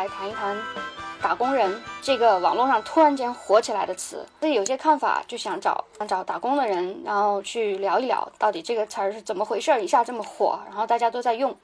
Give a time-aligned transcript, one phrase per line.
[0.00, 0.56] 来谈一谈
[1.20, 4.26] “打工人”这个网络上突然间火起来的词。
[4.40, 11.54] 自己有些看法，就想找想找打工的人，然后去聊一聊，到底这个词儿是怎么回事儿，一下这么火，然后大家都在用。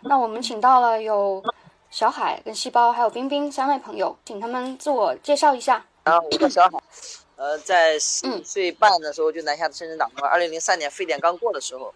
[0.00, 1.42] 那我们请到了有
[1.90, 5.82] 小海、跟细胞还有冰冰三位朋友，请他们自我介绍一下。
[6.04, 6.78] 然后我叫小海，
[7.36, 10.28] 呃，在四岁半的时候就南下深圳打工了。
[10.28, 11.94] 二零零三年非典刚过的时候，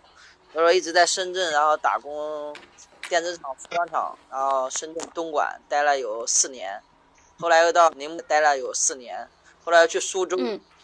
[0.55, 2.56] 他说一直在深圳，然后打工。
[3.10, 6.80] 电子厂、服装厂，然后深圳东莞待了有四年，
[7.41, 9.27] 后来又到宁波待了有四年，
[9.64, 10.38] 后来又去苏州，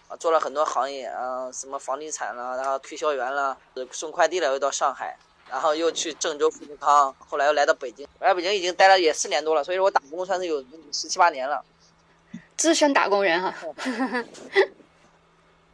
[0.09, 3.57] 啊，做了很多行业，啊，什么房地产了，然后推销员了，
[3.93, 5.17] 送快递了，又到上海，
[5.49, 11.63] 然后又去郑州富士康，后来又来到北京，来北京已经待了也四年多了，所以说我打工算是有十七八年了，
[12.57, 13.55] 资深打工人哈。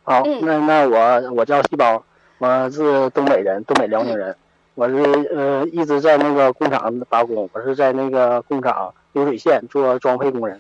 [0.05, 2.05] 好，那那我我叫细胞，
[2.37, 4.37] 我是东北人，东北辽宁人。
[4.74, 4.96] 我是
[5.34, 10.59] 呃一直在那个工厂打工，我是在那个工厂流水线做装配工人，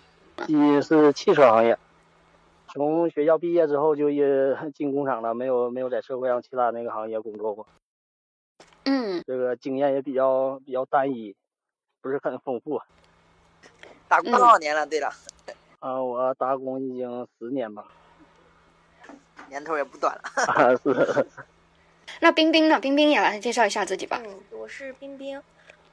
[0.48, 1.78] 一是汽车行业。
[2.68, 4.24] 从学校毕业之后就也
[4.74, 7.66] 进工厂了，没有没有在社会上其他那个行业工作过。
[8.84, 11.34] 嗯，这个经验也比较比较单一，
[12.02, 12.82] 不是很丰富。
[14.08, 14.86] 打工多少年了？
[14.86, 15.10] 对了，
[15.78, 17.84] 啊，我打工已经十年吧，
[19.48, 20.22] 年头也不短了。
[20.52, 21.26] 啊是。
[22.22, 22.78] 那冰冰呢？
[22.78, 24.22] 冰冰也来介绍一下自己吧。
[24.24, 25.42] 嗯，我是冰冰，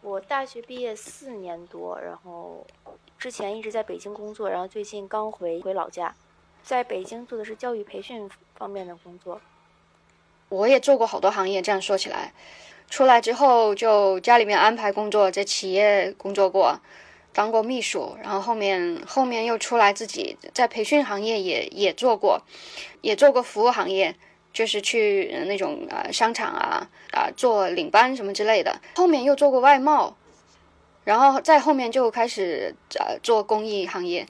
[0.03, 2.67] 我大学毕业四年多，然后
[3.17, 6.15] 之前一直在北京工作，然后最近刚回回老家，
[6.61, 9.41] 在北京做的是教育培训方面的工作。
[10.49, 12.31] 我也做过好多行业，这样说起来，
[12.91, 16.79] 出来之后就家里面安排工作，在企业工作过，
[17.33, 22.43] 当过秘书，然后后面后面又出来自己在培训行业也也做过，
[23.01, 24.15] 也做过服务行业。
[24.51, 30.15] 就是去那种呃商场啊啊做领班什么之类的，后面又做过外贸，
[31.03, 34.25] 然后再后面就开始呃做公益行业。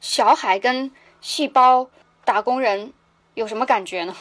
[0.00, 0.90] 小海跟
[1.20, 1.88] 细胞
[2.24, 2.92] 打工人
[3.34, 4.14] 有什么感觉呢？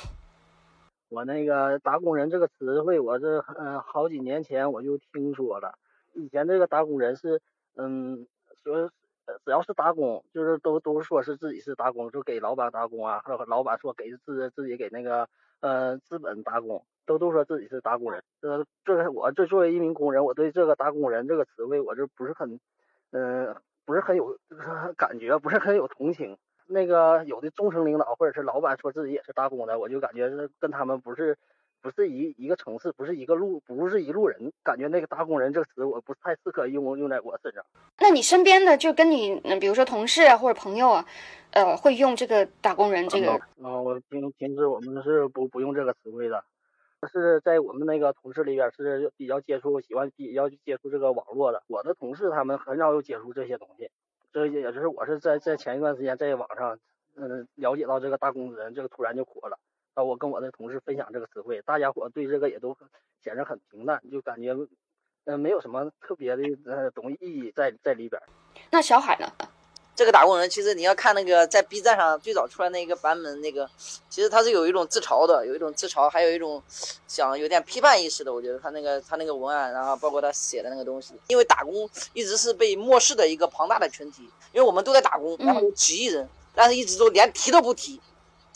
[1.09, 5.77] 我那个打工人这个词汇，我是嗯好几年前我就听说了。
[6.15, 7.41] 以前这个打工人是
[7.75, 8.25] 嗯
[8.63, 8.89] 说
[9.45, 15.27] 只要是打工，就是都都说是自己是打工，就给老板打工啊，或者老板说给自自己给那个。
[15.63, 22.59] 呃，资本打工都都说自己是打工人，这这个我这作为一名工人，我对这个打工人这个词汇，我这不是很，
[23.11, 24.37] 嗯，不是很有
[24.97, 26.37] 感觉，不是很有同情。
[26.65, 31.37] 那个有的中层领导或者是老板说自己也是打工的，我就感觉是跟他们不是
[31.83, 37.63] 不是一一个城市，不是一个路，不是一路人，感觉那个打工人这个词我不太适合用用在我身上。
[37.99, 41.05] 那你身边的就跟你，比如说同事啊或者朋友啊。
[41.55, 43.33] 呃，会用这个打工人这个？
[43.61, 46.43] 啊，我平平时我们是不不用这个词汇的，
[47.11, 51.61] 是在我们那个同事里边是比较接触，喜欢比较接触这个网络的。
[51.67, 53.87] 我的同事他们很少有接触这些东西，
[54.33, 56.79] 这也就是我是在在前一段时间在网上
[57.15, 59.55] 嗯了解到这个打工人，这个突然就火了。
[59.93, 62.75] 啊，我跟我的同事分享这个词汇，大家伙对这个也都
[63.23, 64.55] 显得很平淡，就感觉
[65.25, 68.21] 嗯没有什么特别的呃东西意义在在里边。
[68.71, 69.31] 那小海呢？
[69.95, 73.69] 这个打工人其实你要看那个在 B 站上最早出来那个版本，那个
[74.09, 76.59] 其实他是有一种自嘲的，有一种自嘲，还有一种
[77.07, 78.33] 想有点批判意识的。
[78.33, 88.01] 我觉得他那个他那个文案，然后包括他写的那个东西，因为打工一直是被漠视的一个庞大的群体，因为我们都在打工，然后有几亿人，但是一直都连提都不提。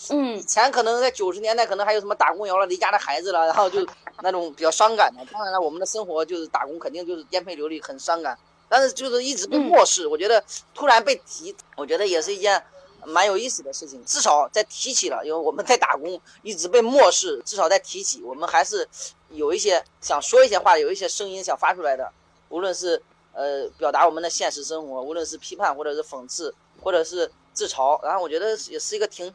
[0.10, 3.86] 嗯，以前可能在九十年代可能还有什么打工摇了离家的孩子了，然后就
[4.22, 5.26] 那种比较伤感的。
[5.32, 8.38] 当然了，我们的生活就是打工，肯定就是颠沛流离，很伤感。
[8.70, 10.44] 但是就是一直被漠视，我觉得
[10.76, 12.62] 突然被提，我觉得也是一件
[13.06, 14.04] 蛮有意思的事情。
[14.06, 18.88] 至少在提起了，因为我们在打工一直被漠视，至少在提起，我们还是
[19.30, 22.12] 有一些想说一些话，有一些声音想发出来的。
[22.50, 23.02] 无论是
[23.34, 29.34] 呃表达我们的现实生活，无论是批判或者是讽刺，或者是自嘲，然后我觉得也是一个挺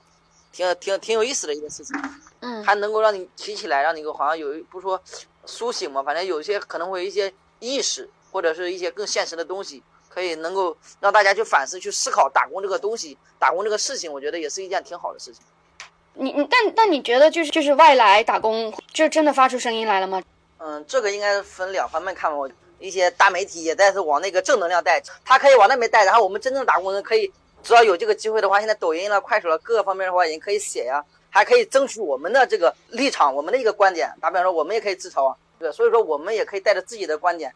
[0.53, 1.97] 挺挺挺有意思的一个事情。
[2.41, 5.03] 嗯，还能够让你提起来，让你好像有一不说
[5.47, 8.09] 苏醒嘛，反正有些可能会有一些意识。
[8.33, 15.43] 或者是一些更现实的东西，可以能够让大家去反思、去思考打工这个东西、打工这个事情，我觉得也是一件挺好的事情。
[16.15, 20.23] 你你但但你觉得就是就是外来打工就真的发出声音来了吗？
[20.57, 22.39] 嗯，这个应该分两方面看吧。
[22.79, 27.31] 一些大媒体也在是往那个正能量带，他可以往那边带，然后我们真正打工人可以，
[27.63, 34.13] 只要有这个机会的话，现在抖音了、快手了各个方面的话，也可以写呀，还可以争取我们的这个立场、我们的一个观点。
[34.21, 37.53] 打比方说，我们也可以自嘲啊，对所以说，我们也可以带着自己的观点。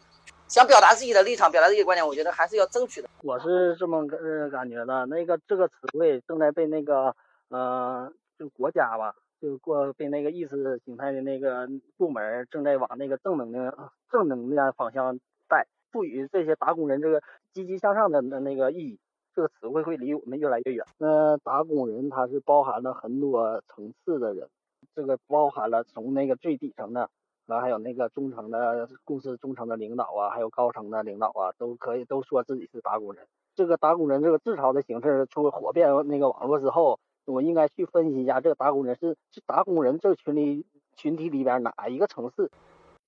[0.47, 3.09] 想表达自己的立场，表达自己的观点，我觉得还是要争取的。
[3.21, 7.13] 我是这么个感觉的，那个这个词汇正在被那个
[7.49, 8.09] 呃，
[8.39, 11.67] 就国家吧，就过被那个意识形态的那个
[11.97, 15.19] 部门正在往那个正能量、正能量方向
[15.49, 15.67] 带。
[15.89, 17.23] 赋予这些打工人这个
[17.53, 18.99] 积极向上的那那个意义，
[19.37, 20.83] 这个词汇会离我们越来越远。
[20.97, 24.49] 那打工人他是包含了很多层次的人，
[24.95, 27.07] 这个包含了从那个最底层的，
[27.45, 33.27] 然后还有那个中层的公司中层的领导啊，还有高层的领导啊，都可以都说自己是打工人。
[33.53, 42.49] 这个打工人这个自嘲的形式出火遍那个网络之后，我应该去分析一下，这个打工人是是打工人这个群里群体里边哪一个层次，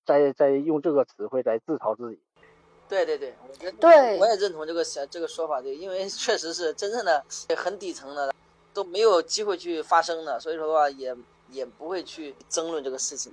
[0.06, 2.22] 在在用这个词汇在自嘲自己。
[2.90, 4.18] 对对对，我觉得对。
[4.18, 7.24] 我也认同这个这个说法，对，因为 确实是真正的
[7.56, 8.34] 很底层的
[8.74, 11.16] 都没有机会去发声的，所以说的话也
[11.52, 13.32] 也不会去争论这个事情，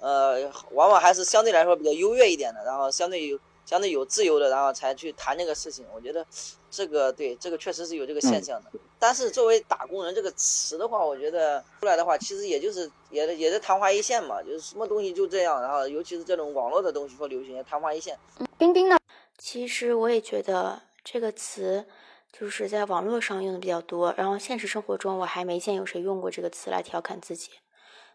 [0.00, 5.84] 呃，往往还是相对来说比较优越一点的，然后相对有相对有自由的，然后才去谈这个事情。
[5.94, 6.26] 我觉得
[6.70, 8.70] 这个对这个确实是有这个现象的。
[8.98, 18.18] 但是作为打工人这个词的话，我觉得出来的话，其实也就是也也是昙花一现嘛，就是什么东西就这样，然后尤其是这种网络的东西说流行，也昙花一现。
[18.56, 18.96] 冰冰呢？
[19.36, 21.84] 其实我也觉得这个词
[22.32, 27.50] 就是在网络上用的比较多，然后现实生活中我还没见有谁用过这个词来调侃自己，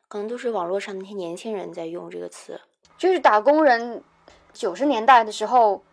[0.08, 2.60] 可能都是网络上那些年轻人在用这个词。
[2.98, 4.04] 就是打工人，
[4.54, 5.84] 九十年代的时候，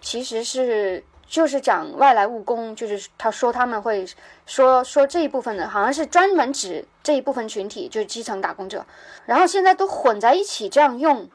[0.00, 4.06] 其实是就是讲外来务工，就是他说他们会
[4.44, 8.84] 说说这一部分的，好像是专门指这一部分群体，就是基层打工者，
[9.26, 11.28] 然后现在都混在一起这样用。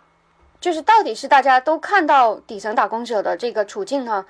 [0.59, 4.25] 就是到底是大家都看到底层打工者的这个处境呢，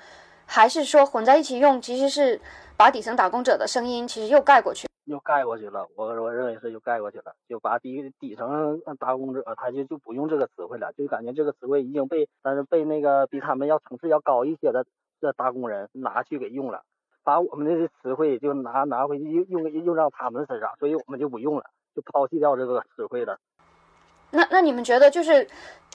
[0.46, 2.40] 还是说混在一起用，其实是
[2.76, 5.86] 把底层打工者的声音其实又盖过去，又盖过去了。
[5.96, 14.84] 我我认为是又盖过去了，就把底底层打工者他就就不用这个词汇了，就感觉这个词汇已经被但是被那个比他们要层次要高一些的
[15.20, 16.82] 的打工人拿去给用了，
[17.22, 23.38] 把我们的词汇就拿拿回去用用用到他们身上，所以我们就不用了，就抛弃掉这个词汇了。
[24.30, 25.46] 那那你们觉得就是，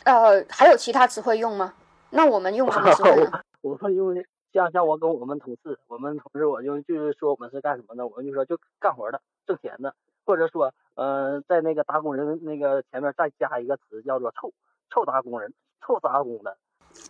[0.06, 1.74] 呃，还有其他词汇用吗？
[2.12, 3.42] 那我们用什么词汇呢？
[3.62, 4.16] 我们用
[4.54, 8.08] 像像我跟我们同事，我们同事我就就是说我们是干什么的？
[8.08, 9.94] 我们就说就干活的，挣钱的，
[10.26, 14.52] 或者说，呃，在那个打工人那个前面再加一个词叫做臭
[14.90, 15.54] 臭打工人，
[15.86, 16.58] 臭打工的。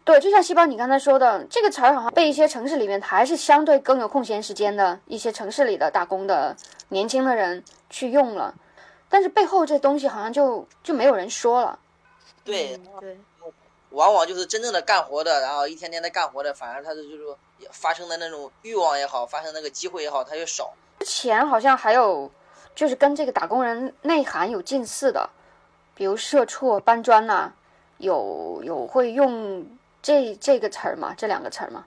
[0.03, 6.55] 对，就像细胞你刚才说的，这个词儿好像被一些城市里面还是相对更有空闲时间的一些城市里的打工的
[6.89, 8.53] 年轻的人去用了。
[9.07, 11.79] 但是背后这东西好像就就没有人说了，
[12.43, 13.17] 对对，
[13.91, 17.37] 往往就是真正的干活的，然后一天天的干活的，反而他的就是说
[17.71, 20.73] 发生的那种欲望也好，发生那个机会也好，他就少。
[20.99, 22.29] 之前好像还有
[22.75, 25.29] 就是跟这个打工人内涵有近似的，
[25.95, 27.51] 比如社畜、搬砖呐，
[27.97, 29.65] 有有会用
[30.01, 31.13] 这这个词儿吗？
[31.17, 31.85] 这两个词儿吗？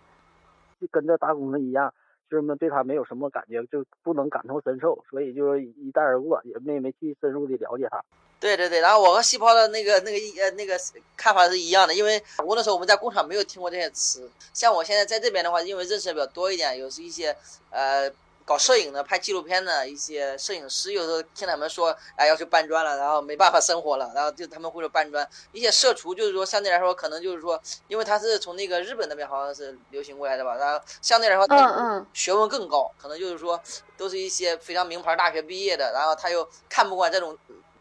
[0.81, 1.95] 就跟这打工人一样。
[2.37, 8.03] 人们对他没有什么感觉，就不能感同身受，所以就是一带而过，也没没去深入的了解他。
[8.41, 10.77] 对对对，然后我和细胞的那个那个呃那个
[11.17, 17.37] 看法是一样的，因为我那时候我们在工厂没有听过这些词，像我现在在这边的话，因为认识的比较多一点，有是一些
[17.71, 18.11] 呃。
[18.45, 25.27] 搞摄影的、拍纪录片的一些摄影师，有时候听他们说，哎，要去搬砖了，然后没办法生活了，然后就他们会说搬砖。
[25.53, 33.61] 一些社畜就是说，相对来说，可能就是说，因为他是从那个日本那边好像是流行过来的吧，然后相对来说，嗯嗯，学问更高，可能就是说，
[33.97, 37.37] 都是一些非常名牌大学毕业的，然后他又看不惯这种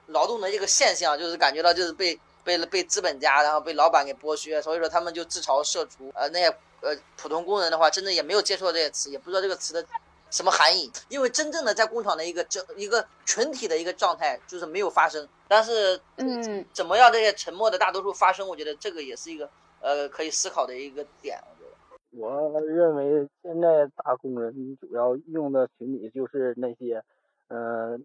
[0.07, 6.11] 劳动的这个现象，就是感觉到就是被被被资本家，然后被老板给剥削，所以说他们就自嘲社畜。
[6.15, 6.47] 呃，那些
[6.81, 9.85] 呃普通工人的话，真的也没有接触到这些词，也不知道这个词的。
[10.31, 10.89] 什么含义？
[11.09, 18.47] 因为真正的在工厂的一个整一个群体的一个状态就是没有发生，但是嗯，怎么样这些沉默的大多数发生？
[18.47, 19.49] 我觉得这个也是一个
[19.81, 21.37] 呃可以思考的一个点。
[21.43, 27.03] 我觉得，我认为现在打工人主要用的群体就是那些，
[27.49, 27.99] 呃，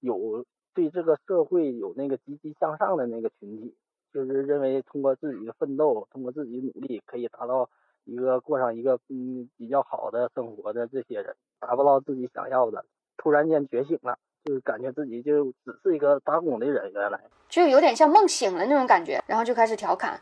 [0.00, 0.44] 有
[0.74, 3.74] 对这个社会有那个积极向上的那个群体，
[4.12, 7.68] 就是认为通过自己的奋斗，通过自己努力可以达到。
[8.10, 12.84] 一个过上一个嗯比较好的生活的这些人，达不到自己想要的，
[13.16, 20.20] 突然间觉醒了，就是感觉自己就只是一个打工的人，原来就有点像梦醒了那种感觉，然后就开始调侃，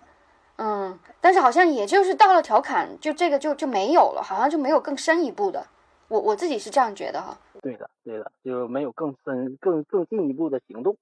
[0.56, 5.66] 嗯，但是好像也就是到了调侃，就这个就就没有了，好像就没有更深一步的，
[6.08, 7.38] 我我自己是这样觉得哈。
[7.62, 10.94] 对的，对的，就没有更深、更更进一步的行动，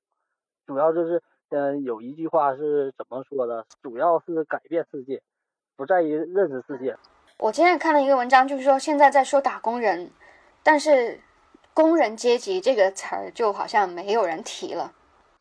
[0.66, 3.66] 主要就是嗯有一句话是怎么说的？
[3.82, 5.20] 主要是改变世界。
[5.76, 6.97] 不在于认识世界。
[7.38, 10.11] 我今天看了一个文章，就是说现在在说打工人，
[10.62, 11.21] 但是
[11.75, 14.92] 工人阶级这个词儿就好像没有人提了。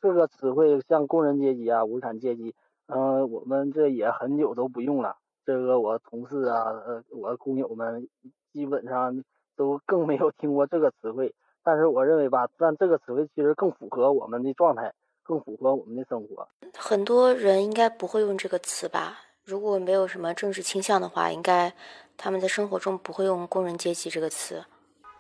[0.02, 2.54] 这个词汇像工人阶级啊、无产阶级，
[2.88, 5.16] 嗯，我们这也很久都不用了。
[5.46, 8.08] 这个我同事啊，呃，我工友们
[8.52, 9.24] 基本上
[9.56, 11.34] 都更没有听过这个词汇。
[11.64, 16.48] 但是我认为吧，但这个词汇其实更符合我们的状态，更符合我们的生活。
[16.78, 19.22] 很多人应该不会用这个词吧？
[19.46, 21.72] 如果没有什么政治倾向的话，应该
[22.18, 24.66] 他们在生活中不会用“工人阶级”这个词。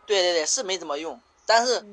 [0.07, 1.19] 对对对，是没怎么用。
[1.45, 1.85] 但是，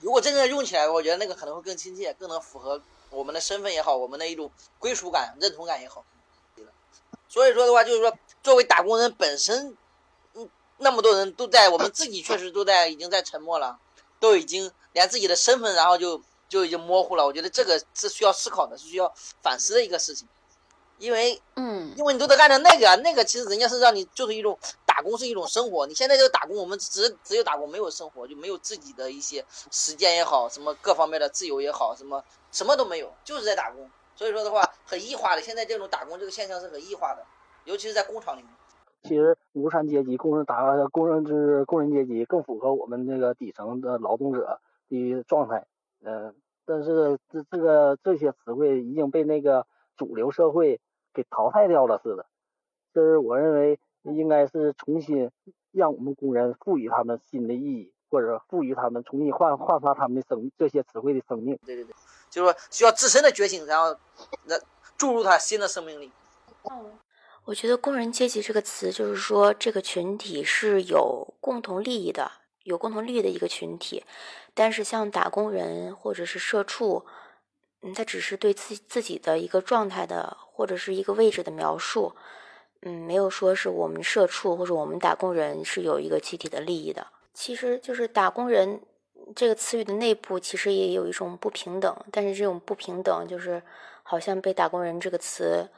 [0.00, 6.04] 如果真正用起来，我觉得那个可能会更亲切，更能符合我们的身份也好，我们的一种归属感、认同感也好。
[7.30, 9.74] 所以说的话，就是说，作为打工人本身，
[10.34, 13.78] 嗯，那么多人都在，我们自己确实都在，已经在沉默了，
[14.20, 17.24] 都已经连自己的身份，然后就就已经模糊了。
[17.24, 19.10] 我觉得这个是需要思考的，是需要
[19.42, 20.28] 反思的一个事情。
[21.04, 25.86] 因为，嗯，因为你都得干着那个，那个其实人家是让你就是一种打工是一种生活。
[25.86, 33.86] 你现在这个打工，我们只只有打工，没有生活，就没有自己的一些时间也好，什么各方面的自由也好，什么什么都没有，就是在打工。
[34.16, 35.42] 所以说的话，很异化的。
[35.42, 37.22] 现在这种打工这个现象是很异化的，
[37.64, 38.50] 尤其是在工厂里面。
[39.02, 44.58] 其实无产阶级、工人打工人就是工人阶级更符合我们那个底层的劳动者
[44.88, 45.66] 的状态。
[46.02, 46.34] 嗯，
[46.64, 49.66] 但是这这个这些词汇已经被那个。
[49.96, 50.80] 主流社会
[51.14, 52.26] 给淘汰掉了似的，
[52.92, 55.30] 这是我认为应该是重新
[55.72, 61.58] 让我们工人赋予他们新的意义，或者赋予他们重新焕焕发他们的生这些词汇的生命。
[61.64, 61.94] 对对对，
[62.28, 63.96] 就是说需要自身的觉醒，然后
[64.44, 64.56] 那
[64.98, 66.10] 注入他新的生命力。
[66.70, 66.92] 嗯，
[67.44, 72.30] 我觉得“工人阶级”这个词，就是说这个群体是有共同利益的，
[72.64, 74.04] 有共同利益的一个群体。
[74.52, 77.04] 但是像打工人或者是社畜。
[77.92, 82.14] 他只是对自自己的一个状态的或者是一个位置的描述，
[82.82, 87.06] 嗯，没有说是我们社畜或者我们打工人是有一个集体的利益的。
[87.34, 88.80] 其实就是打工人
[89.34, 93.60] 这个词语的内部其实也有一种不平等，但是这种不平等就是
[94.02, 95.68] 好像被打工人这个词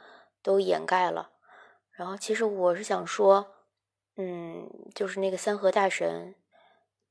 [0.41, 1.31] 都掩盖了。
[1.91, 3.47] 然后其实我是想说，
[4.15, 6.35] 嗯，就是那个三和大神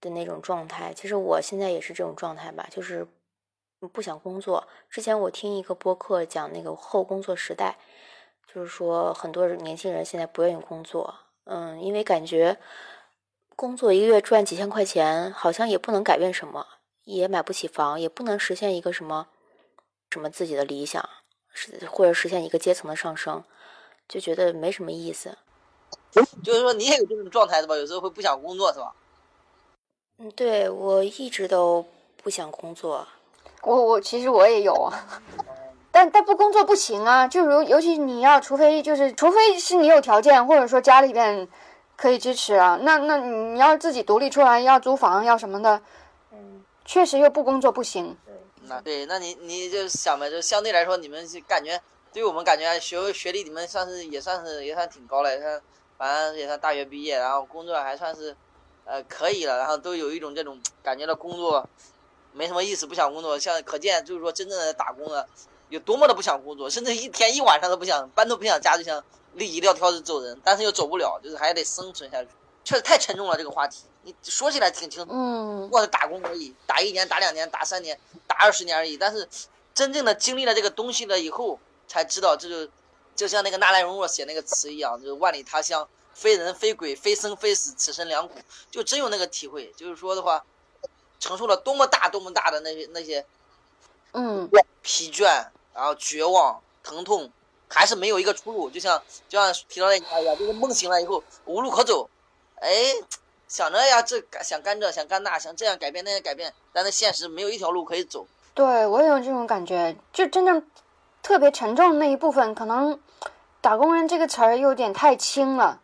[0.00, 3.07] 的那种状态，其实我现在也是这种状态吧，就是。
[3.88, 4.66] 不想工作。
[4.90, 7.78] 之前我听一个播客讲那个后工作时代，
[8.52, 11.14] 就是说很多年轻人现在不愿意工作，
[11.45, 12.57] 嗯，因为感觉
[13.55, 16.66] 工作一个月赚几千块钱，好像也不能改变什么，
[17.05, 19.28] 也买不起房，也不能实现一个什么
[20.11, 21.09] 什么自己的理想，
[21.52, 23.43] 是或者实现一个阶层的上升，
[24.09, 25.37] 就觉得没什么意思。
[26.43, 27.76] 就是说你也有这种状态的吧？
[27.76, 28.95] 有时候会不想工作是吧？
[30.19, 31.85] 嗯，对我一直都
[32.16, 33.07] 不想工作。
[33.63, 34.93] 我我其实我也有啊，
[35.91, 41.49] 但但不工作不行啊，就如尤其你要，除非就是除非是你有条件，或者说家里边
[41.97, 45.81] 可以支持啊，那那你要自己独立出来，要租房要什么的，
[46.33, 48.17] 嗯，确实又不工作不行。
[48.69, 51.81] 那对，那你你就想呗，就相对来说，你们感觉
[52.13, 55.61] 对我们感觉学学历，你们算是也算是也算挺高了，也算
[55.97, 58.37] 反正也算大学毕业，然后工作还算是
[58.85, 61.67] 呃可以了，然后都有一种这种感觉到工作。
[62.37, 63.38] 没什么意思，不想工作。
[63.38, 65.26] 像可见，就是说，真正的打工的
[65.71, 69.02] 有多么的不想工作，甚至一天一晚上都不想，班都不想加，就想
[69.35, 70.38] 立一撂挑子走人。
[70.45, 72.28] 但是又走不了，就是还得生存下去。
[72.62, 73.85] 确实太沉重了，这个话题。
[74.02, 78.97] 你说起来挺轻松，嗯，我是打工而已，打一年，打两年，打三年，打二十年而已。
[78.97, 79.28] 但是
[79.75, 82.71] 真正的经历了这个东西了以后，才知道，这就
[83.16, 88.35] 就像那个纳兰容若写那个词一样，就是万里他乡，非人非鬼，非生非死，此生两苦。
[88.71, 90.45] 就真有那个体会，就是说的话。
[91.19, 93.25] 承受了多么大、多么大的那些那些，
[94.13, 94.49] 嗯，
[94.83, 95.25] 疲倦，
[95.75, 97.31] 然后绝望、疼痛，
[97.69, 98.71] 还是没有一个出路。
[98.71, 102.09] 就像就像提到那句话一样，就是梦醒了以后无路可走。
[102.57, 102.69] 哎，
[103.49, 108.27] 想着呀，这想干这，想干那，想这样改变那样改变，但是现实没有一条路可以走。
[108.55, 110.67] 对我也有这种感觉，就真正
[111.23, 113.01] 特别沉重的那一部分，可能
[113.61, 115.81] “打工人”这个词儿有点太轻了。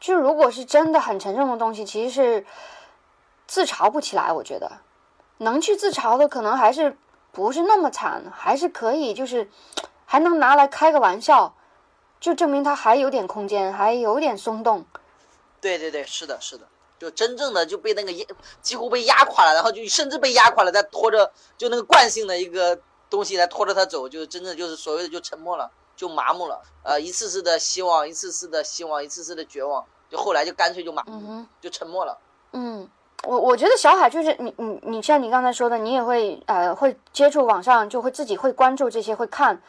[0.00, 2.46] 就如果是真的很沉重的东西，其实是。
[3.50, 4.70] 自嘲不起来，我觉得
[5.38, 6.96] 能去自嘲的，可能还是
[7.32, 9.50] 不是那么惨，还是可以，就是
[10.06, 11.52] 还能拿来开个玩笑，
[12.20, 14.86] 就证明他还有点空间，还有点松动。
[15.60, 18.24] 对对对，是的，是的，就真正的就被那个压，
[18.62, 22.80] 几乎被压垮了，然后就甚至被压垮了，再拖着就那个惯性的一个
[23.10, 32.16] 东西来拖着他走，就真正就是所谓的就沉默了，就麻木了，呃，一次次的希望，一次次的希望，一次次的绝望，就后来就干脆就麻木，就沉默了。
[32.52, 32.88] 嗯。
[33.24, 39.60] 我我觉得小海就是你你你像你刚才说的，你也会呃会接触网上，就会自己会关注这些，会看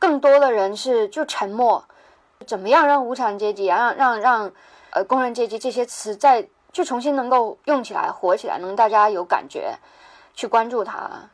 [0.00, 1.84] 更多的人是就沉默，
[2.44, 4.52] 怎么样让无产阶级让让让
[4.90, 9.78] 呃工人阶级这些词再就重新能够用起来火起来，能大家有感觉
[10.34, 11.30] 去关注它。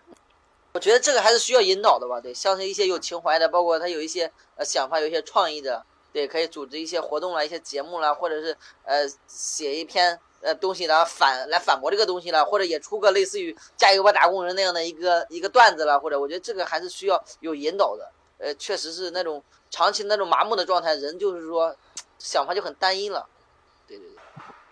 [0.75, 10.21] 我觉得这个还是需要引导的吧，对，像是一些有情怀的，包括他有一些呃想法，有一些创意的，对，可以组织一些活动啦，一些节目啦，或者是呃写一篇。
[10.41, 18.11] 呃，东西呢反来反驳这个东西了，或者也出个类似于“加油吧打工人”那样的一个一个段子了，或者我觉得这个还是需要有引导的。
[18.39, 21.75] 呃，确实是那种长期那种麻木的状态，人就是说
[22.19, 23.27] 想法就很单一了。
[23.87, 24.17] 对对对。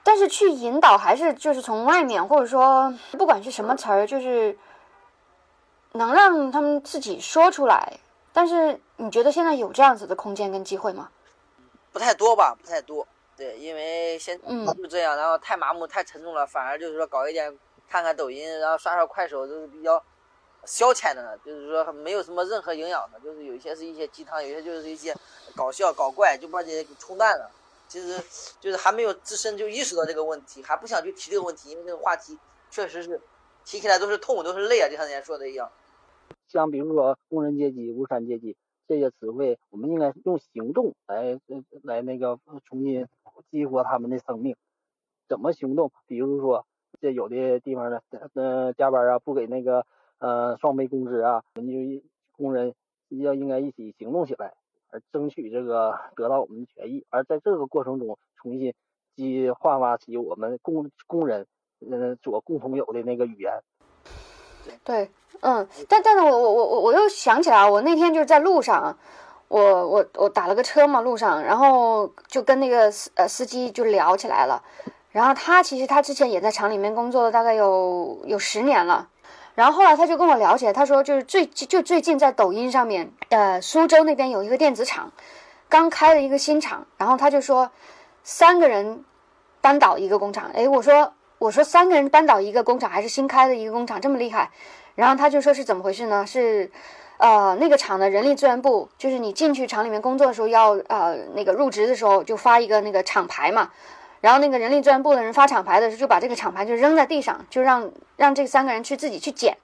[0.04, 4.56] 但是去引导还是就是从外面，或者说不管是什么词儿，就是
[5.94, 7.98] 能让他们自己说出来。
[8.32, 11.08] 但是你觉得现在有这样子的空间跟机会吗？
[11.90, 13.08] 不太多吧，不太多。
[13.36, 17.56] 对，因为现嗯就这样，然后太麻木、太沉重了，反而就是说搞一点
[17.88, 20.02] 看看抖音，然后刷刷快手，都是比较
[20.64, 25.14] 消遣的，就是说没有什么任何营养的，就是有一些是一些鸡汤，有些就是一些
[25.54, 27.50] 搞笑搞怪，就把这些给冲淡了。
[27.88, 28.20] 其实
[28.58, 32.36] 就是还没有自身就意识到这个问题，还不想去提这个问题，因为这个话题
[32.68, 33.20] 确实是
[33.64, 35.70] 提起来都是痛，都是泪啊，就像人家说的一样。
[36.48, 38.56] 像比如说工人阶级、无产阶级
[38.88, 43.06] 这些词汇，我们应该用行动来呃来那个重新
[43.50, 44.56] 激活他们的生命。
[45.28, 45.90] 怎么行动？
[46.06, 46.64] 比如说，
[47.00, 48.00] 这有的地方呢，
[48.34, 49.84] 呃，加班啊，不给那个
[50.18, 52.74] 呃双倍工资啊，我们就工人
[53.08, 54.54] 要应该一起行动起来，
[54.90, 57.04] 而争取这个得到我们的权益。
[57.10, 58.72] 而在这个过程中，重新
[59.16, 61.46] 激焕发起我们工工人
[61.90, 63.52] 呃所共同有的那个语言。
[64.84, 65.10] 对，
[65.40, 68.96] 嗯，但但是我我我我我又想起来，我那天就是在路上，
[69.48, 74.62] 我我我打了个车嘛，路上，然后就跟那个司呃司机就聊起来了，
[75.10, 79.08] 然后他其实他之前也在厂里面工作了，大概有有十年了，
[79.54, 85.12] 然后后来他就跟我聊起来，他说就是最就最近在抖音上面，呃，苏州那边有一个电子厂，
[85.68, 87.70] 刚开了一个新厂，然后他就说
[88.22, 89.04] 三个人
[89.60, 91.12] 扳倒一个工厂，诶，我说。
[91.38, 94.50] 我说三个人扳倒一个工厂，还是新开的一个工厂这么厉害？
[94.94, 96.24] 然后他就说是怎么回事呢？
[96.26, 96.70] 是，
[97.18, 103.70] 呃，那个厂的人力资源部，就是你进去厂里面工作的时候要呃那个入职的时候就发一个那个厂牌嘛，
[104.20, 109.56] 然后那个人力资源部的人发厂牌的时候就把这个厂牌就扔在地上，就让让这三个人去自己去捡，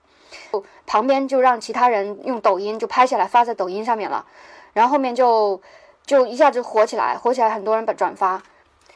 [0.87, 4.25] 旁边就让其他人用抖音就拍下来发在抖音上面了，
[4.73, 5.61] 然后后面就
[6.07, 8.43] 就一下子火起来，火起来很多人把转发，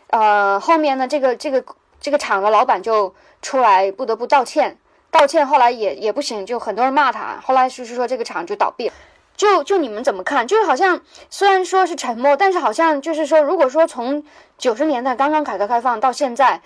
[0.08, 1.64] 呃，后面呢这个这个。
[1.98, 4.78] 这个厂的老板就出来不得不道歉，
[5.16, 7.40] 道歉后来也也不行，就很多人骂他。
[7.42, 8.94] 后来就是说这个厂就倒闭了。
[9.36, 10.46] 就就你们怎么看？
[10.46, 11.00] 就是好像
[11.30, 14.24] 虽然说是沉默，但是好像就是说，如果说从
[14.58, 16.60] 九十年代刚刚改革开放到现在，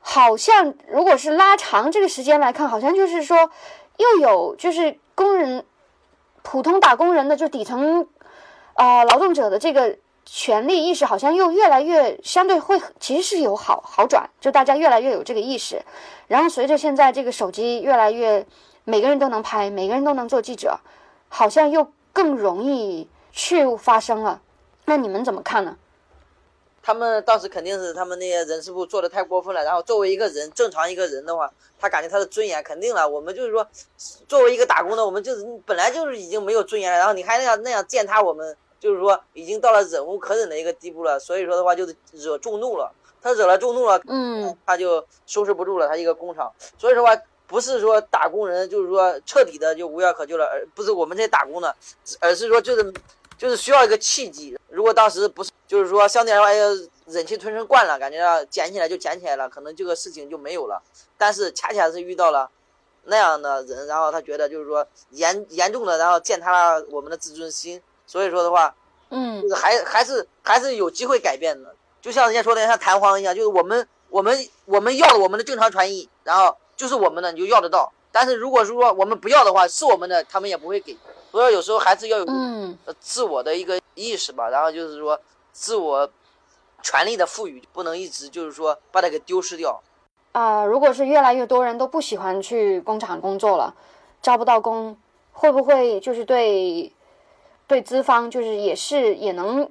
[0.00, 3.50] 好像如果是拉长这个时间来看，好像就是说
[3.96, 5.64] 又有就是工人
[6.42, 8.06] 普通打工人的就底层
[8.74, 9.98] 啊劳动者的这个。
[10.24, 15.82] 权力意识好像又越来越相对会，其实是有好好转，就大家越来越有这个意识。
[16.28, 18.46] 然后随着现在这个手机越来越，
[18.84, 20.78] 每个人都能拍，每个人都能做记者，
[21.28, 24.40] 好像又更容易去发生了。
[24.86, 25.76] 那你们怎么看呢？
[26.82, 29.62] 他们当时肯定是他们那些人事部做的太过分了。
[29.62, 33.08] 然后作为一个人，正常一个人的话，他感觉他的尊严肯定了。
[33.08, 33.66] 我们就是说，
[34.26, 36.98] 作为一个打工的，我们就是本来就是已经没有尊严了。
[36.98, 38.56] 然后你还那样那样践踏我们。
[38.82, 42.92] 就是说，已经到了忍无可忍的一个地步了，所以说的话，就是惹众怒了。
[43.22, 45.86] 他惹了众怒了，嗯，他就收拾不住了。
[45.86, 47.16] 他一个工厂，所以说话
[47.46, 51.72] 不是说打工人就是说彻底的就无药可救了，而不是我们这些打工的，
[52.18, 52.92] 而是说就是
[53.38, 54.58] 就是需要一个契机。
[54.68, 56.66] 如果当时不是，就是说相对来说，哎呀，
[57.06, 60.82] 忍气吞声惯了，感觉捡起来就捡起来了，可能这个事情就没有了。
[61.16, 62.50] 但是恰恰是遇到了
[63.04, 67.80] 那样的人，然后他觉得就是说严严重的，然后践踏了我们的自尊心。
[68.06, 68.74] 所以说的话，
[69.10, 77.92] 嗯，就是还还是还是有机会改变的，就像人家说的，像弹簧一样，就是我们我们我们要了我们的正常传译，然后就是我们的你就要得到。
[78.10, 80.96] 但是如果是说我们不要的话，是我们的，他们也不会给。
[81.30, 85.18] 所以有时候还是要有嗯自我的一个意识吧，然后就是说
[85.52, 86.10] 自我
[86.82, 89.80] 权利的赋予，不能一直就是说把它给丢失掉。
[90.32, 93.74] 啊，如果是越来越多人都不喜欢去工厂工作了，
[94.20, 94.98] 招不到工，
[95.32, 96.92] 会不会就是对？
[97.66, 99.70] 对资方就是也是也能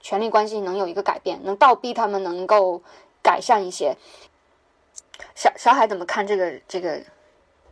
[0.00, 2.82] 权力关系能有一个改变，能倒逼他们能够
[3.22, 3.96] 改善一些。
[5.34, 7.00] 小小海怎么看这个这个？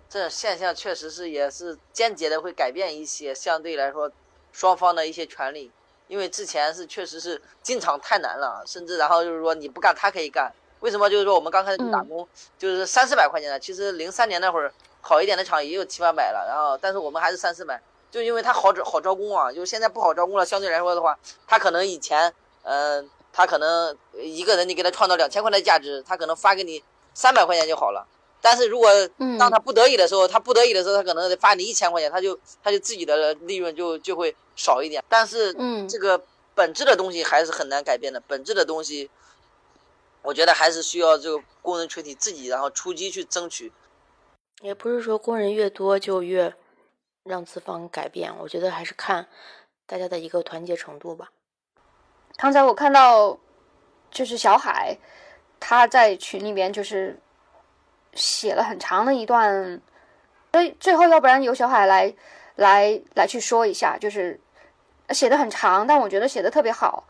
[0.09, 4.11] 这现象确实是也是间接的会改变一些相对来说
[4.53, 5.71] 双方的一些权利，
[6.07, 10.53] 因为之前是确实是进厂太难了，甚至然后就是说你不干他可以干。
[10.81, 13.59] 为什么就是说我们刚开始打工就是三四百块钱的？
[13.59, 17.83] 其实零三年那会儿好一点的厂也有七八百了，然后但是我们还是三四百。
[18.11, 20.47] 就因为他好招好招工啊，就是现在不好招工了。
[20.47, 28.07] 相对来说的话，他可能以前，嗯，他可能一个人你给他创造两千块的价值，他可能发给你三百块钱就好了。
[28.41, 28.89] 但是如果
[29.39, 35.05] 当他不得已的时候，他不得已的时候，他可能得发你一千块钱，他就他就自己的利润就就会少一点。
[35.09, 36.21] 但是，嗯，这个
[36.55, 38.21] 本质的东西还是很难改变的。
[38.27, 39.11] 本质的东西，
[40.23, 43.73] 我觉得还是需要这个工人群体自己然后出击去争取。
[44.63, 46.55] 也不是说工人越多就越。
[47.29, 48.33] 让资方改变？
[48.39, 49.27] 我觉得还是看
[49.87, 51.29] 大家的一个团结程度吧。
[52.37, 53.39] 刚才我看到，
[54.11, 54.97] 就是小海
[55.61, 57.19] 他在群里面就是
[58.15, 59.81] 写了很长的一段，
[60.53, 62.15] 所以最后要不然由小海来
[62.57, 64.41] 来来去说一下，就是
[65.11, 67.05] 写的很长，但我觉得写的特别好，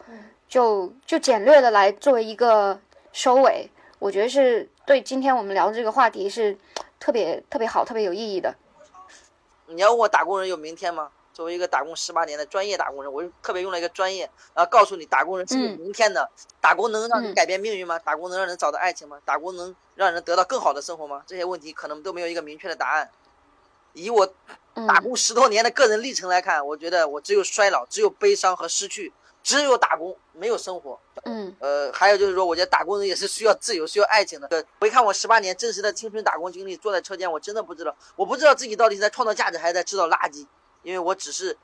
[0.49, 2.81] 就就简略的来作为一个
[3.13, 6.57] 收尾，我觉得是对今天我们聊的这个话题是
[6.99, 8.55] 特别特别好、特别有意义的。
[9.69, 11.11] 你要问我打工人有明天吗？
[11.33, 16.29] 作为一个打工十八年的专业打工人，我就特别用了一个专业，然后告诉你打工人是有明天的。
[16.61, 17.97] 打工能让你改变命运吗？
[18.01, 19.19] 打工能让人找到爱情吗？
[19.25, 21.23] 打工能让人得到更好的生活吗？
[21.27, 23.09] 这些问题可能都没有一个明确的答案。
[23.93, 24.27] 以我
[24.89, 29.13] 打工十多年的个人历程来看，我觉得我只有衰老，只有悲伤和失去，
[29.49, 31.01] 只有打工，没有生活。
[31.25, 34.67] 嗯，呃，还有就是说，我觉得打工人也是需要自由、需要爱情的。
[34.79, 40.47] 回看我十八年真实的青春打工经历，坐在车间，我真的不知道，我不知道自己到底是在创造价值，还是在制造垃圾，
[40.83, 41.57] 因为我只是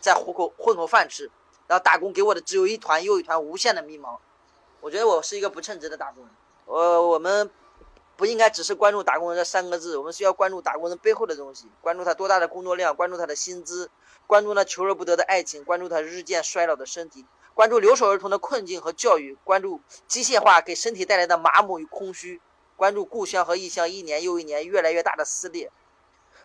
[0.00, 1.30] 在糊口混口饭吃。
[1.66, 4.16] 然后打工给我的只有一团又一团无限的迷茫。
[4.80, 6.32] 我觉得我是一个不称职的打工人。
[6.64, 7.50] 呃，我们
[8.16, 13.90] 不应该只是关注打工人这三个字，我们需要关注打工人背后的东西，关注他多大的工作量，关注他的薪资，
[14.26, 17.24] 关注那求而不得的爱情，关注他日渐衰老的身体。
[17.54, 22.40] 关注留守儿童的困境和教育，关注机械化给身体带来的麻木与空虚，
[22.76, 25.70] 关注故乡和异乡一年又一年越来越大的撕裂。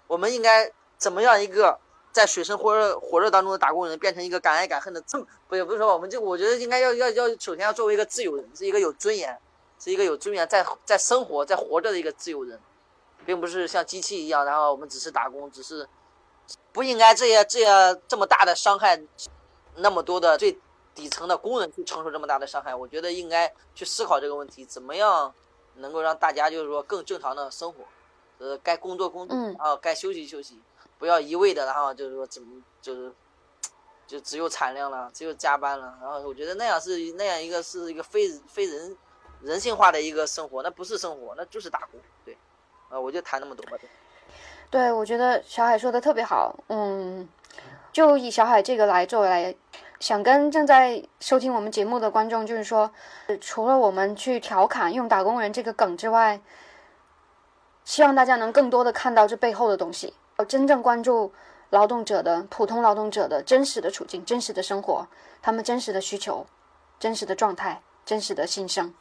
[0.08, 1.80] 我们应该怎么样一个
[2.14, 5.26] 在水深火热火热当中的打工人，变成一个敢爱敢恨的正？
[5.50, 9.38] 不也不是说我们就我觉得应该要要要首先要作为一个自由人，是一个有尊严，
[9.80, 12.58] 是一个有尊严在在生活在活着的一个自由人，
[13.26, 15.86] 并不是像机器一样，然后我们只是打工，只是
[16.72, 19.02] 不应该这些这些这么大的伤害，
[19.76, 20.58] 那么多的最。
[20.94, 25.34] 底层的工人去承受这么大的伤害，我觉得应该去思考这个问题，怎么样
[25.76, 27.86] 能够让大家就是说更正常的生活，
[28.40, 30.60] 呃，该工作工作，然后该休息休息，
[31.00, 33.10] 不要一味的，然后就是说怎么就是
[34.06, 38.98] 就只有产量了，只有加班了，然后我觉得那样是那样一个是一个非非人
[39.42, 42.38] 人性化的一个生活，那不是生活，那就是打工，对，
[42.90, 43.78] 啊，我就谈那么多吧。
[43.80, 43.90] 对，
[44.72, 47.30] 对我觉得小海说的特别好，嗯，
[47.92, 49.56] 就以小海这个来作为来。
[50.00, 52.90] 想跟正在收听我们节目的观众，就是说，
[53.40, 56.42] 除了我们去调侃用“打工人”这个梗之外，
[57.86, 61.32] 希望大家能更多的看到这背后的东西，要真正关注
[61.70, 65.08] 劳动者的普通劳动者的真实的处境、真实的生活，
[65.40, 66.48] 他们真实的需求、
[67.00, 68.92] 真实的状态、真实的心声。